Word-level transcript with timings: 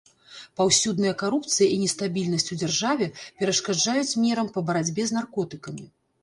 Паўсюдная 0.59 1.11
карупцыя 1.21 1.67
і 1.75 1.75
нестабільнасць 1.83 2.49
у 2.55 2.57
дзяржаве 2.61 3.07
перашкаджаюць 3.43 4.17
мерам 4.23 4.47
па 4.57 4.65
барацьбе 4.71 5.07
з 5.13 5.19
наркотыкамі. 5.19 5.87